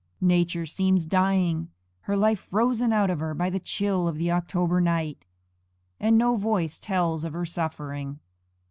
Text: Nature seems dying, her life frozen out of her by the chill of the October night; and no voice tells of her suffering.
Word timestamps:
Nature 0.19 0.65
seems 0.65 1.05
dying, 1.05 1.69
her 1.99 2.17
life 2.17 2.39
frozen 2.39 2.91
out 2.91 3.11
of 3.11 3.19
her 3.19 3.35
by 3.35 3.51
the 3.51 3.59
chill 3.59 4.07
of 4.07 4.15
the 4.17 4.31
October 4.31 4.81
night; 4.81 5.25
and 5.99 6.17
no 6.17 6.35
voice 6.35 6.79
tells 6.79 7.23
of 7.23 7.33
her 7.33 7.45
suffering. 7.45 8.17